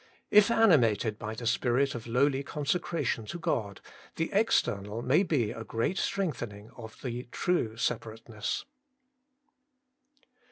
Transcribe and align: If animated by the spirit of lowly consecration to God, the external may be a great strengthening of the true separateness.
If 0.31 0.49
animated 0.49 1.19
by 1.19 1.35
the 1.35 1.45
spirit 1.45 1.93
of 1.93 2.07
lowly 2.07 2.41
consecration 2.41 3.27
to 3.27 3.37
God, 3.37 3.81
the 4.15 4.31
external 4.33 5.03
may 5.03 5.21
be 5.21 5.51
a 5.51 5.63
great 5.63 5.99
strengthening 5.99 6.71
of 6.71 6.99
the 7.03 7.27
true 7.31 7.77
separateness. 7.77 8.65